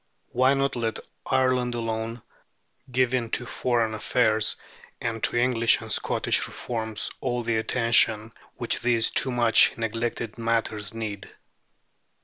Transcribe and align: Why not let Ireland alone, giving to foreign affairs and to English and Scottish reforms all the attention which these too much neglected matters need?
Why 0.29 0.55
not 0.55 0.75
let 0.75 0.97
Ireland 1.27 1.75
alone, 1.75 2.23
giving 2.91 3.29
to 3.37 3.45
foreign 3.45 3.93
affairs 3.93 4.55
and 4.99 5.21
to 5.25 5.37
English 5.37 5.79
and 5.79 5.93
Scottish 5.93 6.47
reforms 6.47 7.11
all 7.21 7.43
the 7.43 7.57
attention 7.57 8.33
which 8.55 8.79
these 8.81 9.11
too 9.11 9.29
much 9.29 9.73
neglected 9.77 10.39
matters 10.39 10.91
need? 10.91 11.29